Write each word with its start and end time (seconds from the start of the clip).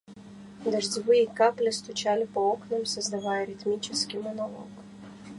Дождевые 0.65 1.27
капли 1.27 1.69
стучали 1.69 2.25
по 2.25 2.39
окнам, 2.53 2.87
создавая 2.87 3.45
ритмический 3.45 4.17
монолог. 4.17 4.65